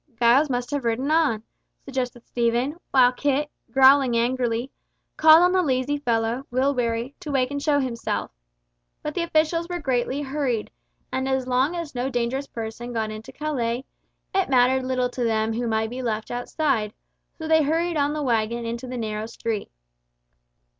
"Giles 0.19 0.49
must 0.49 0.71
have 0.71 0.83
ridden 0.83 1.11
on," 1.11 1.43
suggested 1.85 2.25
Stephen, 2.25 2.79
while 2.89 3.11
Kit, 3.11 3.51
growling 3.71 4.17
angrily, 4.17 4.71
called 5.15 5.43
on 5.43 5.51
the 5.51 5.61
lazy 5.61 5.99
fellow, 5.99 6.43
Will 6.49 6.73
Wherry, 6.73 7.13
to 7.19 7.31
wake 7.31 7.51
and 7.51 7.61
show 7.61 7.77
himself. 7.77 8.31
But 9.03 9.13
the 9.13 9.21
officials 9.21 9.69
were 9.69 9.77
greatly 9.77 10.23
hurried, 10.23 10.71
and 11.13 11.29
as 11.29 11.45
long 11.45 11.75
as 11.75 11.93
no 11.93 12.09
dangerous 12.09 12.47
person 12.47 12.93
got 12.93 13.11
into 13.11 13.31
Calais, 13.31 13.85
it 14.33 14.49
mattered 14.49 14.83
little 14.83 15.09
to 15.09 15.23
them 15.23 15.53
who 15.53 15.67
might 15.67 15.91
be 15.91 16.01
left 16.01 16.31
outside, 16.31 16.95
so 17.37 17.47
they 17.47 17.61
hurried 17.61 17.95
on 17.95 18.13
the 18.13 18.23
waggon 18.23 18.65
into 18.65 18.87
the 18.87 18.97
narrow 18.97 19.27
street. 19.27 19.69